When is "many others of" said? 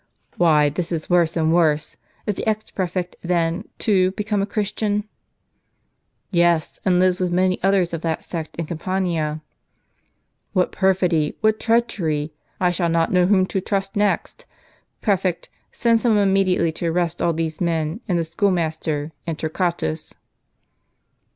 7.31-8.01